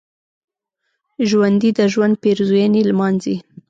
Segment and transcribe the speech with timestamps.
[1.29, 3.35] ژوندي د ژوند پېرزوینې لمانځي